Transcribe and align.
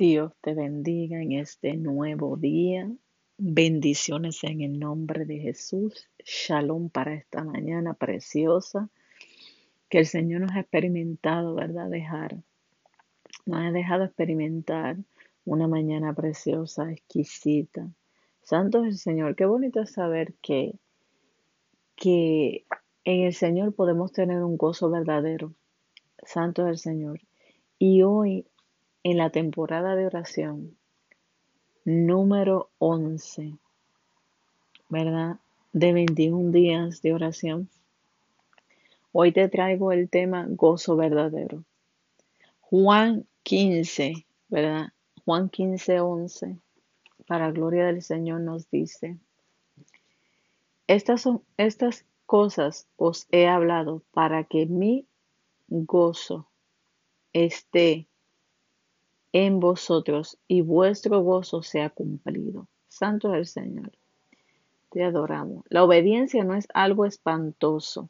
Dios 0.00 0.32
te 0.40 0.54
bendiga 0.54 1.20
en 1.20 1.32
este 1.32 1.76
nuevo 1.76 2.38
día. 2.38 2.90
Bendiciones 3.36 4.42
en 4.44 4.62
el 4.62 4.78
nombre 4.78 5.26
de 5.26 5.40
Jesús. 5.40 6.08
Shalom 6.24 6.88
para 6.88 7.12
esta 7.12 7.44
mañana 7.44 7.92
preciosa 7.92 8.88
que 9.90 9.98
el 9.98 10.06
Señor 10.06 10.40
nos 10.40 10.52
ha 10.52 10.60
experimentado, 10.60 11.54
¿verdad? 11.54 11.90
Dejar. 11.90 12.38
Nos 13.44 13.60
ha 13.60 13.72
dejado 13.72 14.04
experimentar 14.04 14.96
una 15.44 15.68
mañana 15.68 16.14
preciosa, 16.14 16.90
exquisita. 16.90 17.86
Santo 18.40 18.82
es 18.84 18.94
el 18.94 18.98
Señor. 18.98 19.36
Qué 19.36 19.44
bonito 19.44 19.82
es 19.82 19.92
saber 19.92 20.32
que, 20.40 20.78
que 21.94 22.64
en 23.04 23.24
el 23.24 23.34
Señor 23.34 23.74
podemos 23.74 24.12
tener 24.12 24.42
un 24.42 24.56
gozo 24.56 24.88
verdadero. 24.88 25.52
Santo 26.24 26.62
es 26.62 26.70
el 26.70 26.78
Señor. 26.78 27.20
Y 27.78 28.00
hoy 28.00 28.46
en 29.02 29.16
la 29.16 29.30
temporada 29.30 29.96
de 29.96 30.06
oración 30.06 30.76
número 31.84 32.70
11, 32.78 33.54
¿verdad? 34.88 35.38
De 35.72 35.92
21 35.92 36.50
días 36.52 37.00
de 37.02 37.14
oración. 37.14 37.68
Hoy 39.12 39.32
te 39.32 39.48
traigo 39.48 39.92
el 39.92 40.08
tema 40.08 40.46
gozo 40.48 40.96
verdadero. 40.96 41.64
Juan 42.60 43.26
15, 43.42 44.26
¿verdad? 44.48 44.92
Juan 45.24 45.48
15, 45.48 46.00
11, 46.00 46.56
para 47.26 47.50
gloria 47.50 47.86
del 47.86 48.02
Señor 48.02 48.40
nos 48.40 48.70
dice, 48.70 49.16
estas, 50.86 51.22
son, 51.22 51.42
estas 51.56 52.04
cosas 52.26 52.86
os 52.96 53.26
he 53.30 53.48
hablado 53.48 54.02
para 54.12 54.44
que 54.44 54.66
mi 54.66 55.06
gozo 55.68 56.48
esté 57.32 58.09
en 59.32 59.60
vosotros 59.60 60.38
y 60.48 60.62
vuestro 60.62 61.20
gozo 61.20 61.62
sea 61.62 61.90
cumplido. 61.90 62.66
Santo 62.88 63.32
es 63.32 63.38
el 63.38 63.46
Señor. 63.46 63.92
Te 64.90 65.04
adoramos. 65.04 65.64
La 65.68 65.84
obediencia 65.84 66.42
no 66.42 66.54
es 66.54 66.66
algo 66.74 67.06
espantoso. 67.06 68.08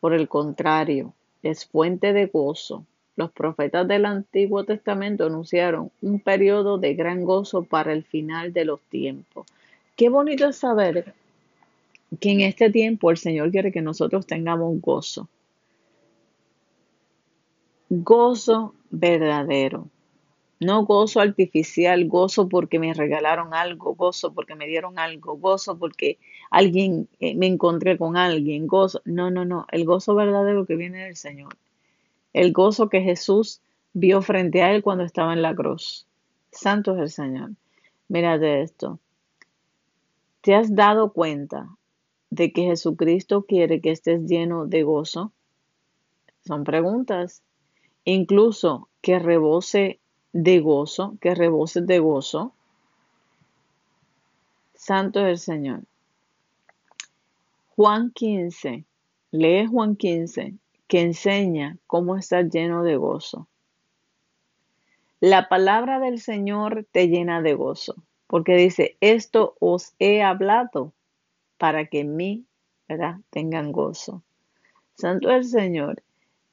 Por 0.00 0.12
el 0.12 0.28
contrario, 0.28 1.14
es 1.42 1.66
fuente 1.66 2.12
de 2.12 2.26
gozo. 2.26 2.84
Los 3.14 3.30
profetas 3.30 3.86
del 3.88 4.04
Antiguo 4.04 4.64
Testamento 4.64 5.24
anunciaron 5.24 5.90
un 6.02 6.20
periodo 6.20 6.76
de 6.78 6.94
gran 6.94 7.24
gozo 7.24 7.62
para 7.62 7.92
el 7.92 8.04
final 8.04 8.52
de 8.52 8.64
los 8.64 8.80
tiempos. 8.82 9.46
Qué 9.94 10.08
bonito 10.08 10.48
es 10.48 10.56
saber 10.56 11.14
que 12.20 12.32
en 12.32 12.40
este 12.42 12.70
tiempo 12.70 13.10
el 13.10 13.16
Señor 13.16 13.50
quiere 13.50 13.72
que 13.72 13.80
nosotros 13.80 14.26
tengamos 14.26 14.80
gozo. 14.80 15.28
Gozo 17.88 18.74
verdadero. 18.90 19.88
No 20.58 20.86
gozo 20.86 21.20
artificial, 21.20 22.06
gozo 22.06 22.48
porque 22.48 22.78
me 22.78 22.94
regalaron 22.94 23.52
algo, 23.52 23.94
gozo 23.94 24.32
porque 24.32 24.54
me 24.54 24.66
dieron 24.66 24.98
algo, 24.98 25.36
gozo 25.36 25.78
porque 25.78 26.18
alguien 26.50 27.08
eh, 27.20 27.34
me 27.34 27.46
encontré 27.46 27.98
con 27.98 28.16
alguien, 28.16 28.66
gozo. 28.66 29.02
No, 29.04 29.30
no, 29.30 29.44
no, 29.44 29.66
el 29.70 29.84
gozo 29.84 30.14
verdadero 30.14 30.64
que 30.64 30.76
viene 30.76 31.04
del 31.04 31.16
Señor. 31.16 31.56
El 32.32 32.52
gozo 32.52 32.88
que 32.88 33.02
Jesús 33.02 33.60
vio 33.92 34.22
frente 34.22 34.62
a 34.62 34.72
él 34.72 34.82
cuando 34.82 35.04
estaba 35.04 35.34
en 35.34 35.42
la 35.42 35.54
cruz. 35.54 36.06
Santo 36.52 36.94
es 36.94 37.00
el 37.00 37.10
Señor. 37.10 37.50
Mira 38.08 38.38
de 38.38 38.62
esto. 38.62 38.98
¿Te 40.40 40.54
has 40.54 40.74
dado 40.74 41.12
cuenta 41.12 41.68
de 42.30 42.52
que 42.52 42.62
Jesucristo 42.62 43.44
quiere 43.44 43.80
que 43.80 43.90
estés 43.90 44.26
lleno 44.26 44.66
de 44.66 44.84
gozo? 44.84 45.32
Son 46.46 46.64
preguntas. 46.64 47.42
Incluso 48.04 48.88
que 49.02 49.18
rebose 49.18 49.98
de 50.32 50.60
gozo, 50.60 51.16
que 51.20 51.34
reboses 51.34 51.86
de 51.86 51.98
gozo. 51.98 52.52
Santo 54.74 55.20
es 55.20 55.26
el 55.26 55.38
Señor. 55.38 55.82
Juan 57.76 58.10
15, 58.10 58.84
lee 59.32 59.66
Juan 59.66 59.96
15, 59.96 60.54
que 60.88 61.00
enseña 61.00 61.78
cómo 61.86 62.16
estar 62.16 62.48
lleno 62.48 62.82
de 62.82 62.96
gozo. 62.96 63.48
La 65.20 65.48
palabra 65.48 65.98
del 65.98 66.20
Señor 66.20 66.86
te 66.92 67.08
llena 67.08 67.42
de 67.42 67.54
gozo, 67.54 67.96
porque 68.26 68.54
dice, 68.54 68.96
esto 69.00 69.56
os 69.60 69.94
he 69.98 70.22
hablado 70.22 70.92
para 71.58 71.86
que 71.86 72.00
en 72.00 72.16
mí, 72.16 72.44
¿verdad? 72.88 73.16
Tengan 73.30 73.72
gozo. 73.72 74.22
Santo 74.94 75.30
es 75.30 75.36
el 75.36 75.44
Señor. 75.60 76.02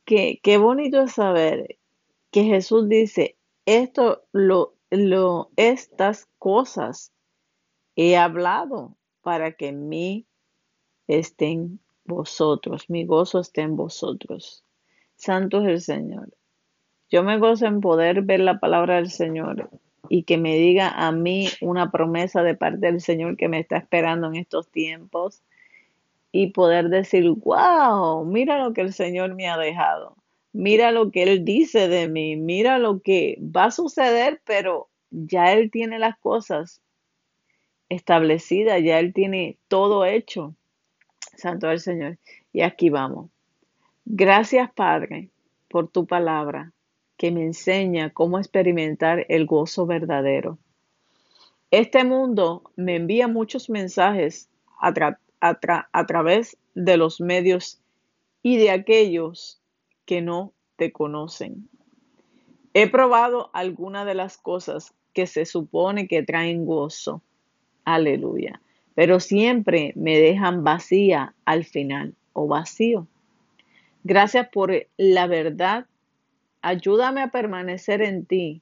Qué, 0.06 0.40
qué 0.44 0.58
bonito 0.58 1.04
es 1.04 1.14
saber 1.14 1.78
que 2.32 2.44
Jesús 2.44 2.90
dice, 2.90 3.36
esto 3.66 4.24
lo, 4.32 4.76
lo, 4.90 5.50
estas 5.56 6.28
cosas 6.38 7.12
he 7.96 8.18
hablado 8.18 8.96
para 9.22 9.54
que 9.54 9.70
en 9.70 9.88
mí 9.88 10.26
estén 11.08 11.80
vosotros, 12.06 12.90
mi 12.90 13.06
gozo 13.06 13.40
esté 13.40 13.62
en 13.62 13.76
vosotros. 13.76 14.64
Santo 15.16 15.62
es 15.62 15.68
el 15.68 15.82
Señor. 15.82 16.34
Yo 17.10 17.24
me 17.24 17.38
gozo 17.38 17.66
en 17.66 17.80
poder 17.80 18.24
ver 18.24 18.40
la 18.40 18.60
palabra 18.60 18.96
del 18.96 19.10
Señor 19.10 19.70
y 20.10 20.24
que 20.24 20.38
me 20.38 20.56
diga 20.56 20.90
a 20.90 21.12
mí 21.12 21.48
una 21.62 21.92
promesa 21.92 22.44
de 22.44 22.56
parte 22.56 22.88
del 22.88 23.00
Señor 23.00 23.38
que 23.38 23.48
me 23.48 23.60
está 23.60 23.78
esperando 23.78 24.28
en 24.28 24.36
estos 24.36 24.70
tiempos 24.70 25.42
y 26.32 26.48
poder 26.48 26.90
decir, 26.90 27.30
wow, 27.30 28.26
mira 28.26 28.62
lo 28.62 28.74
que 28.74 28.82
el 28.82 28.92
Señor 28.92 29.36
me 29.36 29.48
ha 29.48 29.58
dejado 29.58 30.18
mira 30.54 30.92
lo 30.92 31.12
que 31.12 31.24
Él 31.24 31.44
dice 31.44 31.88
de 31.88 32.08
mí, 32.08 32.36
mira 32.38 32.78
lo 32.78 33.02
que 33.02 33.38
va 33.42 33.66
a 33.66 33.72
suceder, 33.72 34.42
pero 34.46 34.90
ya 35.10 35.52
Él 35.52 35.70
tiene 35.72 36.00
las 36.00 36.18
cosas 36.18 36.82
establecidas, 37.90 38.82
ya 38.82 39.00
Él 39.00 39.14
tiene 39.14 39.58
todo 39.68 40.06
hecho. 40.06 40.56
Santo 41.36 41.70
el 41.70 41.80
Señor. 41.80 42.18
Y 42.54 42.62
aquí 42.62 42.90
vamos. 42.90 43.30
Gracias, 44.06 44.72
Padre, 44.72 45.30
por 45.68 45.90
tu 45.90 46.06
palabra 46.06 46.72
que 47.18 47.32
me 47.32 47.44
enseña 47.44 48.12
cómo 48.12 48.38
experimentar 48.38 49.26
el 49.30 49.46
gozo 49.46 49.86
verdadero. 49.86 50.58
Este 51.72 52.04
mundo 52.04 52.72
me 52.76 52.96
envía 52.96 53.28
muchos 53.28 53.70
mensajes 53.70 54.50
a, 54.80 54.94
a 55.42 56.06
través 56.06 56.58
de 56.76 56.98
los 56.98 57.20
medios 57.20 57.80
y 58.44 58.58
de 58.58 58.72
aquellos 58.72 59.63
que 60.06 60.22
no 60.22 60.54
te 60.76 60.92
conocen. 60.92 61.70
He 62.74 62.90
probado 62.90 63.52
algunas 63.54 64.06
de 64.06 64.16
las 64.16 64.38
cosas 64.38 64.94
que 65.14 65.28
se 65.28 65.46
supone 65.46 66.08
que 66.08 66.24
traen 66.24 66.66
gozo. 66.66 67.22
Aleluya. 67.86 68.62
Pero 68.96 69.20
siempre 69.20 69.94
me 69.96 70.18
dejan 70.18 70.64
vacía 70.64 71.36
al 71.46 71.66
final 71.66 72.16
o 72.34 72.48
vacío. 72.48 73.08
Gracias 74.04 74.50
por 74.50 74.74
la 74.98 75.28
verdad. 75.28 75.86
Ayúdame 76.62 77.22
a 77.22 77.32
permanecer 77.32 78.02
en 78.02 78.26
ti 78.26 78.62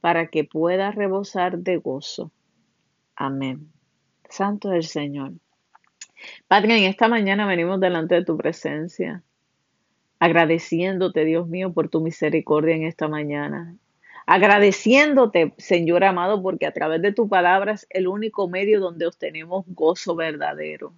para 0.00 0.28
que 0.28 0.44
pueda 0.44 0.90
rebosar 0.90 1.58
de 1.58 1.76
gozo. 1.76 2.30
Amén. 3.16 3.72
Santo 4.28 4.72
es 4.72 4.76
el 4.76 4.84
Señor. 4.84 5.32
Padre, 6.46 6.78
en 6.78 6.84
esta 6.84 7.08
mañana 7.08 7.46
venimos 7.46 7.80
delante 7.80 8.16
de 8.16 8.24
tu 8.24 8.36
presencia 8.36 9.22
agradeciéndote, 10.18 11.24
Dios 11.24 11.48
mío, 11.48 11.72
por 11.72 11.88
tu 11.88 12.00
misericordia 12.00 12.74
en 12.74 12.84
esta 12.84 13.08
mañana. 13.08 13.76
Agradeciéndote, 14.26 15.54
Señor 15.56 16.04
amado, 16.04 16.42
porque 16.42 16.66
a 16.66 16.72
través 16.72 17.00
de 17.00 17.12
tu 17.12 17.28
palabra 17.28 17.72
es 17.72 17.86
el 17.90 18.08
único 18.08 18.48
medio 18.48 18.80
donde 18.80 19.06
obtenemos 19.06 19.64
gozo 19.68 20.14
verdadero. 20.16 20.92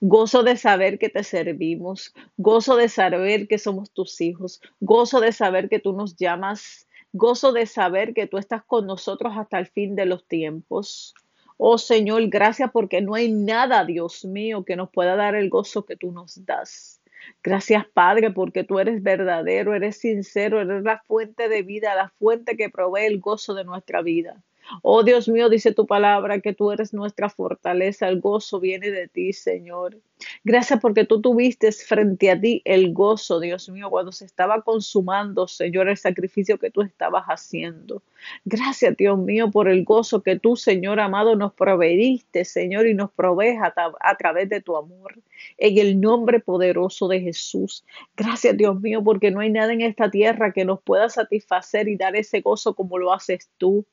Gozo 0.00 0.42
de 0.42 0.56
saber 0.56 0.98
que 0.98 1.08
te 1.08 1.24
servimos, 1.24 2.14
gozo 2.36 2.76
de 2.76 2.88
saber 2.88 3.48
que 3.48 3.58
somos 3.58 3.90
tus 3.90 4.20
hijos, 4.20 4.60
gozo 4.80 5.20
de 5.20 5.32
saber 5.32 5.68
que 5.68 5.80
tú 5.80 5.92
nos 5.92 6.16
llamas, 6.16 6.86
gozo 7.12 7.52
de 7.52 7.66
saber 7.66 8.14
que 8.14 8.26
tú 8.26 8.38
estás 8.38 8.62
con 8.64 8.86
nosotros 8.86 9.34
hasta 9.36 9.58
el 9.58 9.66
fin 9.66 9.96
de 9.96 10.06
los 10.06 10.26
tiempos. 10.26 11.14
Oh 11.56 11.78
Señor, 11.78 12.26
gracias 12.28 12.70
porque 12.72 13.00
no 13.00 13.14
hay 13.14 13.30
nada, 13.30 13.84
Dios 13.84 14.24
mío, 14.24 14.64
que 14.64 14.76
nos 14.76 14.90
pueda 14.90 15.16
dar 15.16 15.34
el 15.34 15.48
gozo 15.50 15.86
que 15.86 15.96
tú 15.96 16.12
nos 16.12 16.44
das. 16.44 17.00
Gracias, 17.42 17.86
Padre, 17.88 18.30
porque 18.32 18.64
tú 18.64 18.78
eres 18.80 19.02
verdadero, 19.02 19.74
eres 19.74 19.98
sincero, 19.98 20.60
eres 20.60 20.82
la 20.82 20.98
fuente 21.06 21.48
de 21.48 21.62
vida, 21.62 21.94
la 21.94 22.08
fuente 22.18 22.56
que 22.56 22.70
provee 22.70 23.06
el 23.06 23.20
gozo 23.20 23.54
de 23.54 23.64
nuestra 23.64 24.02
vida. 24.02 24.42
Oh 24.82 25.02
Dios 25.02 25.28
mío, 25.28 25.48
dice 25.48 25.72
tu 25.72 25.86
palabra 25.86 26.40
que 26.40 26.52
tú 26.54 26.72
eres 26.72 26.94
nuestra 26.94 27.28
fortaleza, 27.28 28.08
el 28.08 28.20
gozo 28.20 28.60
viene 28.60 28.90
de 28.90 29.08
ti, 29.08 29.32
Señor. 29.32 29.98
Gracias 30.42 30.80
porque 30.80 31.04
tú 31.04 31.20
tuviste 31.20 31.70
frente 31.72 32.30
a 32.30 32.40
ti 32.40 32.62
el 32.64 32.92
gozo, 32.92 33.40
Dios 33.40 33.68
mío, 33.68 33.90
cuando 33.90 34.12
se 34.12 34.24
estaba 34.24 34.62
consumando, 34.62 35.48
Señor, 35.48 35.88
el 35.88 35.96
sacrificio 35.96 36.58
que 36.58 36.70
tú 36.70 36.82
estabas 36.82 37.24
haciendo. 37.26 38.02
Gracias, 38.44 38.96
Dios 38.96 39.18
mío, 39.18 39.50
por 39.50 39.68
el 39.68 39.84
gozo 39.84 40.22
que 40.22 40.38
tú, 40.38 40.56
Señor 40.56 41.00
amado, 41.00 41.36
nos 41.36 41.52
proveíste, 41.52 42.44
Señor, 42.44 42.86
y 42.86 42.94
nos 42.94 43.10
provees 43.10 43.58
a, 43.60 43.74
a 44.00 44.16
través 44.16 44.48
de 44.48 44.60
tu 44.60 44.76
amor. 44.76 45.20
En 45.58 45.78
el 45.78 46.00
nombre 46.00 46.40
poderoso 46.40 47.08
de 47.08 47.20
Jesús. 47.20 47.84
Gracias, 48.16 48.56
Dios 48.56 48.80
mío, 48.80 49.02
porque 49.02 49.30
no 49.30 49.40
hay 49.40 49.50
nada 49.50 49.72
en 49.72 49.82
esta 49.82 50.10
tierra 50.10 50.52
que 50.52 50.64
nos 50.64 50.80
pueda 50.80 51.08
satisfacer 51.08 51.88
y 51.88 51.96
dar 51.96 52.16
ese 52.16 52.40
gozo 52.40 52.74
como 52.74 52.98
lo 52.98 53.12
haces 53.12 53.50
tú. 53.58 53.84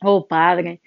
Oh 0.00 0.28
Padre, 0.28 0.80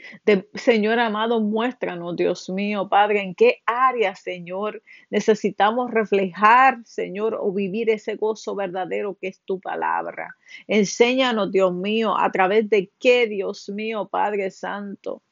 Señor 0.54 0.98
amado, 1.00 1.42
muéstranos, 1.42 2.16
Dios 2.16 2.50
mío, 2.50 2.88
Padre, 2.88 3.22
en 3.22 3.36
qué 3.36 3.58
área, 3.66 4.16
Señor, 4.16 4.82
necesitamos 5.10 5.92
reflejar, 5.92 6.78
Señor, 6.86 7.38
o 7.42 7.52
vivir 7.52 7.90
ese 7.90 8.16
gozo 8.16 8.56
verdadero 8.56 9.18
que 9.20 9.28
es 9.28 9.42
tu 9.42 9.60
palabra. 9.60 10.38
Enséñanos, 10.66 11.52
Dios 11.52 11.74
mío, 11.74 12.18
a 12.18 12.32
través 12.32 12.70
de 12.70 12.90
qué, 13.00 13.28
Dios 13.28 13.68
mío, 13.68 14.08
Padre 14.10 14.50
Santo. 14.50 15.24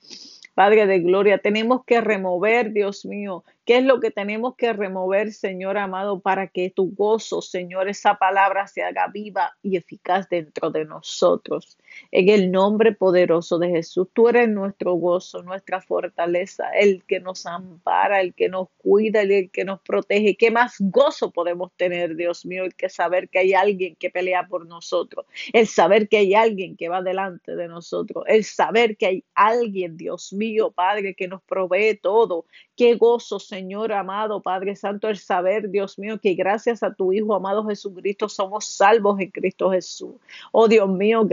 Padre 0.53 0.85
de 0.85 0.99
gloria, 0.99 1.37
tenemos 1.37 1.85
que 1.85 2.01
remover, 2.01 2.73
Dios 2.73 3.05
mío, 3.05 3.45
¿Qué 3.69 3.77
es 3.77 3.83
lo 3.83 3.99
que 3.99 4.09
tenemos 4.09 4.55
que 4.55 4.73
remover, 4.73 5.31
Señor 5.31 5.77
amado, 5.77 6.21
para 6.21 6.47
que 6.47 6.71
tu 6.71 6.91
gozo, 6.95 7.39
Señor, 7.43 7.87
esa 7.87 8.15
palabra 8.15 8.65
se 8.65 8.81
haga 8.81 9.05
viva 9.13 9.55
y 9.61 9.77
eficaz 9.77 10.27
dentro 10.27 10.71
de 10.71 10.85
nosotros? 10.85 11.77
En 12.11 12.29
el 12.29 12.51
nombre 12.51 12.93
poderoso 12.93 13.59
de 13.59 13.69
Jesús, 13.69 14.07
tú 14.11 14.27
eres 14.27 14.49
nuestro 14.49 14.93
gozo, 14.93 15.43
nuestra 15.43 15.81
fortaleza, 15.81 16.71
el 16.71 17.03
que 17.03 17.19
nos 17.19 17.45
ampara, 17.45 18.21
el 18.21 18.33
que 18.33 18.49
nos 18.49 18.69
cuida, 18.77 19.21
el 19.21 19.51
que 19.51 19.65
nos 19.65 19.81
protege. 19.81 20.35
¿Qué 20.35 20.49
más 20.49 20.77
gozo 20.79 21.29
podemos 21.29 21.71
tener, 21.77 22.15
Dios 22.15 22.47
mío? 22.47 22.63
El 22.63 22.73
que 22.73 22.89
saber 22.89 23.29
que 23.29 23.37
hay 23.37 23.53
alguien 23.53 23.95
que 23.97 24.09
pelea 24.09 24.47
por 24.47 24.65
nosotros, 24.65 25.27
el 25.53 25.67
saber 25.67 26.09
que 26.09 26.17
hay 26.17 26.33
alguien 26.33 26.75
que 26.75 26.89
va 26.89 27.03
delante 27.03 27.55
de 27.55 27.67
nosotros, 27.67 28.23
el 28.27 28.45
saber 28.45 28.97
que 28.97 29.05
hay 29.05 29.23
alguien, 29.35 29.95
Dios 29.95 30.33
mío, 30.33 30.71
Padre, 30.71 31.13
que 31.13 31.27
nos 31.27 31.43
provee 31.43 31.99
todo. 32.01 32.45
Qué 32.75 32.95
gozo, 32.95 33.39
Señor 33.39 33.58
Señor 33.59 33.91
amado, 33.91 34.41
Padre 34.41 34.73
Santo, 34.77 35.09
el 35.09 35.17
saber, 35.17 35.69
Dios 35.69 35.99
mío, 35.99 36.17
que 36.17 36.33
gracias 36.33 36.81
a 36.81 36.93
tu 36.93 37.11
Hijo 37.11 37.35
amado 37.35 37.65
Jesucristo 37.65 38.29
somos 38.29 38.63
salvos 38.63 39.19
en 39.19 39.31
Cristo 39.31 39.69
Jesús. 39.69 40.15
Oh 40.53 40.69
Dios 40.69 40.87
mío, 40.87 41.27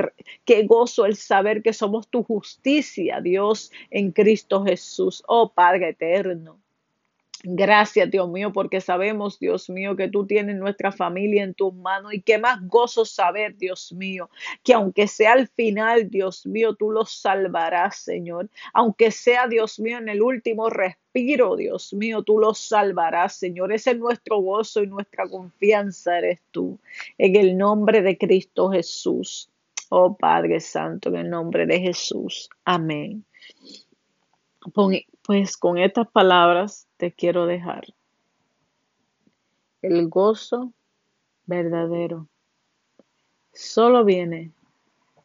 qué 0.45 0.65
gozo 0.65 1.07
el 1.07 1.15
saber 1.15 1.63
que 1.63 1.73
somos 1.73 2.09
tu 2.09 2.25
justicia, 2.25 3.21
Dios, 3.21 3.71
en 3.93 4.11
Cristo 4.11 4.65
Jesús. 4.65 5.23
Oh 5.29 5.53
Padre 5.53 5.91
eterno. 5.91 6.59
Gracias, 7.49 8.11
Dios 8.11 8.29
mío, 8.29 8.53
porque 8.53 8.81
sabemos, 8.81 9.39
Dios 9.39 9.71
mío, 9.71 9.95
que 9.95 10.09
tú 10.09 10.27
tienes 10.27 10.57
nuestra 10.57 10.91
familia 10.91 11.45
en 11.45 11.55
tus 11.55 11.73
manos 11.73 12.13
y 12.13 12.21
qué 12.21 12.39
más 12.39 12.59
gozo 12.67 13.05
saber, 13.05 13.57
Dios 13.57 13.93
mío, 13.93 14.31
que 14.65 14.75
aunque 14.75 15.07
sea 15.07 15.35
al 15.35 15.47
final, 15.47 16.11
Dios 16.11 16.45
mío, 16.45 16.75
tú 16.75 16.91
los 16.91 17.13
salvarás, 17.13 17.99
Señor. 17.99 18.51
Aunque 18.73 19.13
sea, 19.13 19.47
Dios 19.47 19.79
mío, 19.79 19.99
en 19.99 20.09
el 20.09 20.23
último 20.23 20.71
respiro, 20.71 21.55
Dios 21.55 21.95
mío, 21.95 22.25
tú 22.25 22.41
los 22.41 22.59
salvarás, 22.59 23.37
Señor. 23.37 23.73
Ese 23.73 23.93
es 23.93 23.99
nuestro 23.99 24.39
gozo 24.39 24.83
y 24.83 24.89
nuestra 24.89 25.29
confianza 25.29 26.19
eres 26.19 26.41
tú. 26.51 26.81
En 27.17 27.37
el 27.37 27.57
nombre 27.57 28.03
de 28.03 28.19
Cristo 28.19 28.71
Jesús. 28.71 29.51
Oh 29.89 30.17
Padre 30.17 30.59
Santo, 30.59 31.11
en 31.11 31.17
el 31.17 31.31
nombre 31.31 31.65
de 31.65 31.79
Jesús. 31.79 32.51
Amén. 32.65 33.25
Pues 35.27 35.57
con 35.57 35.77
estas 35.77 36.09
palabras 36.09 36.87
te 36.99 37.11
quiero 37.11 37.47
dejar. 37.47 37.85
El 39.83 40.09
gozo 40.09 40.73
verdadero 41.47 42.29
solo 43.53 44.05
viene 44.05 44.53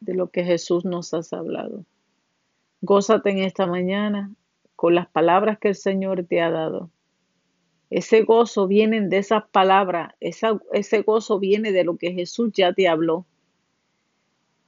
de 0.00 0.14
lo 0.14 0.28
que 0.28 0.42
Jesús 0.42 0.84
nos 0.84 1.14
ha 1.14 1.20
hablado. 1.30 1.84
Gózate 2.80 3.30
en 3.30 3.38
esta 3.38 3.66
mañana 3.66 4.32
con 4.74 4.96
las 4.96 5.06
palabras 5.06 5.60
que 5.60 5.68
el 5.68 5.76
Señor 5.76 6.24
te 6.24 6.40
ha 6.40 6.50
dado. 6.50 6.90
Ese 7.88 8.22
gozo 8.22 8.66
viene 8.66 9.02
de 9.02 9.18
esas 9.18 9.44
palabras, 9.50 10.14
ese 10.18 11.02
gozo 11.02 11.38
viene 11.38 11.70
de 11.70 11.84
lo 11.84 11.96
que 11.96 12.12
Jesús 12.12 12.50
ya 12.52 12.72
te 12.72 12.88
habló. 12.88 13.24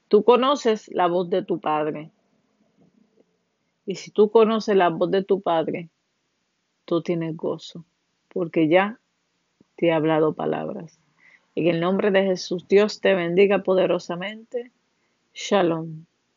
Tú 0.07 0.23
conoces 0.23 0.87
la 0.93 1.09
voz 1.09 1.29
de 1.29 1.43
tu 1.43 1.59
Padre. 1.59 2.13
Y 3.87 3.97
si 3.97 4.11
tú 4.11 4.31
conoces 4.31 4.77
la 4.77 4.89
voz 4.89 5.11
de 5.11 5.23
tu 5.23 5.41
Padre, 5.41 5.91
tú 6.85 7.03
tienes 7.03 7.37
gozo, 7.37 7.85
porque 8.29 8.69
ya 8.69 8.99
te 9.77 9.87
he 9.89 9.93
hablado 9.93 10.35
palabras. 10.35 10.99
En 11.55 11.69
el 11.69 11.81
nombre 11.81 12.11
de 12.11 12.25
Jesús, 12.25 12.67
Dios 12.69 13.01
te 13.01 13.15
bendiga 13.15 13.63
poderosamente. 13.63 14.73
Shalom. 15.35 16.05